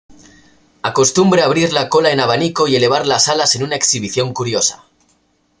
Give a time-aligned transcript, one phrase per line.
[0.89, 4.83] Acostumbra abrir la cola en abanico y elevar las alas en una exhibición curiosa.